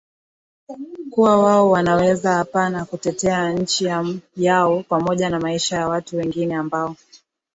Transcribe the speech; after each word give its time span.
kuwa 1.09 1.39
wao 1.43 1.69
wanaweza 1.71 2.39
apana 2.39 2.85
kutetea 2.85 3.53
nchi 3.53 3.89
yao 4.37 4.83
pamoja 4.83 5.29
na 5.29 5.39
maisha 5.39 5.75
ya 5.75 5.87
watu 5.87 6.17
wengine 6.17 6.55
ambao 6.55 6.95